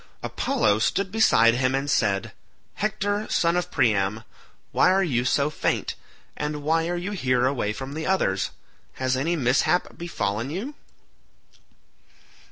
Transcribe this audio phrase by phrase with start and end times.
[0.23, 2.31] Apollo stood beside him and said,
[2.73, 4.23] "Hector son of Priam,
[4.71, 5.93] why are you so faint,
[6.35, 8.49] and why are you here away from the others?
[8.93, 10.73] Has any mishap befallen you?"